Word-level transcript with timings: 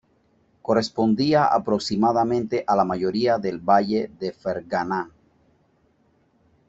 Correspondía 0.63 1.45
aproximadamente 1.45 2.63
a 2.65 2.75
la 2.75 2.83
mayoría 2.83 3.37
del 3.37 3.59
valle 3.59 4.09
de 4.19 4.33
Ferganá. 4.33 5.11